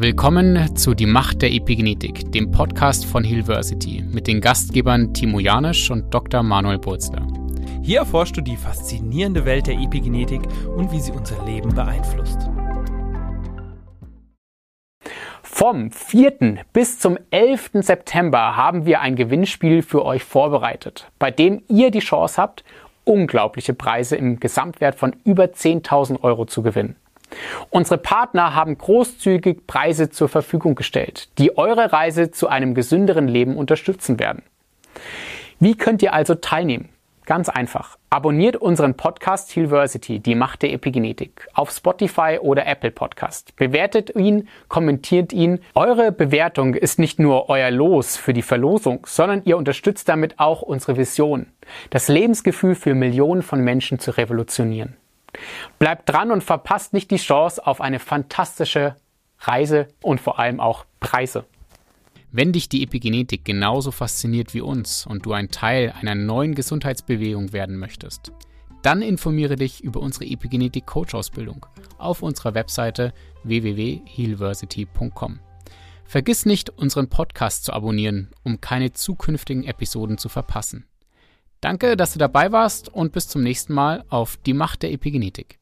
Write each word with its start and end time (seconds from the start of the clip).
Willkommen 0.00 0.76
zu 0.76 0.94
Die 0.94 1.06
Macht 1.06 1.42
der 1.42 1.50
Epigenetik, 1.50 2.30
dem 2.30 2.52
Podcast 2.52 3.04
von 3.04 3.24
Hillversity 3.24 4.04
mit 4.08 4.28
den 4.28 4.40
Gastgebern 4.40 5.12
Timo 5.12 5.40
Janisch 5.40 5.90
und 5.90 6.14
Dr. 6.14 6.44
Manuel 6.44 6.78
Burzler. 6.78 7.26
Hier 7.82 7.98
erforschst 7.98 8.36
du 8.36 8.40
die 8.40 8.54
faszinierende 8.54 9.44
Welt 9.44 9.66
der 9.66 9.74
Epigenetik 9.74 10.42
und 10.76 10.92
wie 10.92 11.00
sie 11.00 11.10
unser 11.10 11.44
Leben 11.44 11.74
beeinflusst. 11.74 12.48
Vom 15.42 15.90
4. 15.90 16.58
bis 16.72 17.00
zum 17.00 17.18
11. 17.32 17.70
September 17.80 18.54
haben 18.54 18.86
wir 18.86 19.00
ein 19.00 19.16
Gewinnspiel 19.16 19.82
für 19.82 20.04
euch 20.04 20.22
vorbereitet, 20.22 21.10
bei 21.18 21.32
dem 21.32 21.64
ihr 21.66 21.90
die 21.90 21.98
Chance 21.98 22.40
habt, 22.40 22.62
unglaubliche 23.02 23.74
Preise 23.74 24.14
im 24.14 24.38
Gesamtwert 24.38 24.94
von 24.94 25.16
über 25.24 25.46
10.000 25.46 26.22
Euro 26.22 26.44
zu 26.44 26.62
gewinnen. 26.62 26.94
Unsere 27.70 27.98
Partner 27.98 28.54
haben 28.54 28.76
großzügig 28.78 29.66
Preise 29.66 30.10
zur 30.10 30.28
Verfügung 30.28 30.74
gestellt, 30.74 31.28
die 31.38 31.56
eure 31.56 31.92
Reise 31.92 32.30
zu 32.30 32.48
einem 32.48 32.74
gesünderen 32.74 33.28
Leben 33.28 33.56
unterstützen 33.56 34.18
werden. 34.18 34.42
Wie 35.60 35.76
könnt 35.76 36.02
ihr 36.02 36.12
also 36.12 36.34
teilnehmen? 36.34 36.88
Ganz 37.28 37.50
einfach. 37.50 37.98
Abonniert 38.08 38.56
unseren 38.56 38.94
Podcast 38.94 39.54
Healversity, 39.54 40.18
die 40.18 40.34
Macht 40.34 40.62
der 40.62 40.72
Epigenetik, 40.72 41.46
auf 41.52 41.70
Spotify 41.70 42.38
oder 42.40 42.66
Apple 42.66 42.90
Podcast. 42.90 43.54
Bewertet 43.56 44.16
ihn, 44.16 44.48
kommentiert 44.68 45.34
ihn. 45.34 45.60
Eure 45.74 46.10
Bewertung 46.10 46.74
ist 46.74 46.98
nicht 46.98 47.18
nur 47.18 47.50
euer 47.50 47.70
Los 47.70 48.16
für 48.16 48.32
die 48.32 48.40
Verlosung, 48.40 49.06
sondern 49.06 49.42
ihr 49.44 49.58
unterstützt 49.58 50.08
damit 50.08 50.38
auch 50.38 50.62
unsere 50.62 50.96
Vision, 50.96 51.48
das 51.90 52.08
Lebensgefühl 52.08 52.74
für 52.74 52.94
Millionen 52.94 53.42
von 53.42 53.60
Menschen 53.60 53.98
zu 53.98 54.12
revolutionieren. 54.12 54.96
Bleibt 55.78 56.08
dran 56.08 56.30
und 56.30 56.44
verpasst 56.44 56.92
nicht 56.92 57.10
die 57.10 57.16
Chance 57.16 57.66
auf 57.66 57.80
eine 57.80 57.98
fantastische 57.98 58.96
Reise 59.40 59.88
und 60.02 60.20
vor 60.20 60.38
allem 60.38 60.60
auch 60.60 60.84
Preise. 61.00 61.44
Wenn 62.30 62.52
dich 62.52 62.68
die 62.68 62.82
Epigenetik 62.82 63.44
genauso 63.44 63.90
fasziniert 63.90 64.52
wie 64.52 64.60
uns 64.60 65.06
und 65.06 65.24
du 65.24 65.32
ein 65.32 65.50
Teil 65.50 65.94
einer 65.98 66.14
neuen 66.14 66.54
Gesundheitsbewegung 66.54 67.52
werden 67.52 67.78
möchtest, 67.78 68.32
dann 68.82 69.02
informiere 69.02 69.56
dich 69.56 69.82
über 69.82 70.00
unsere 70.00 70.26
Epigenetik 70.26 70.86
Coach 70.86 71.14
Ausbildung 71.14 71.66
auf 71.96 72.22
unserer 72.22 72.54
Webseite 72.54 73.12
www.healversity.com. 73.44 75.40
Vergiss 76.04 76.46
nicht, 76.46 76.70
unseren 76.70 77.08
Podcast 77.08 77.64
zu 77.64 77.72
abonnieren, 77.72 78.30
um 78.42 78.60
keine 78.60 78.92
zukünftigen 78.92 79.64
Episoden 79.64 80.16
zu 80.16 80.28
verpassen. 80.28 80.86
Danke, 81.60 81.96
dass 81.96 82.12
du 82.12 82.18
dabei 82.18 82.52
warst 82.52 82.88
und 82.88 83.12
bis 83.12 83.28
zum 83.28 83.42
nächsten 83.42 83.74
Mal 83.74 84.04
auf 84.08 84.36
die 84.46 84.54
Macht 84.54 84.82
der 84.82 84.92
Epigenetik. 84.92 85.58